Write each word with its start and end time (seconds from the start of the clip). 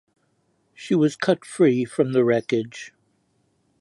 She 0.73 0.95
was 0.95 1.15
cut 1.15 1.45
free 1.45 1.85
from 1.85 2.11
the 2.11 2.25
wreckage. 2.25 2.91